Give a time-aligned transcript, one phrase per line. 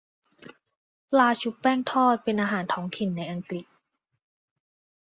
[1.09, 3.65] ปลาชุบแป้งทอดเป็นอาหารท้องถิ่นในอังกฤษ